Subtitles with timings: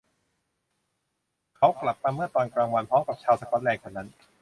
[1.57, 4.09] เขากลับมาเมื่อตอนกลางวันพร้อมกับชาวสก็อตแลนด์คนนั้น